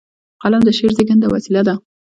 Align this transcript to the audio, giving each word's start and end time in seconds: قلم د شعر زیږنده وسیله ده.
قلم 0.41 0.61
د 0.65 0.69
شعر 0.77 0.91
زیږنده 0.97 1.27
وسیله 1.29 1.61
ده. 1.67 1.75